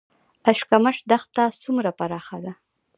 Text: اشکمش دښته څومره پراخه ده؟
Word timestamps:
اشکمش 0.51 0.97
دښته 1.09 1.43
څومره 1.63 1.89
پراخه 1.99 2.37
ده؟ 2.43 2.51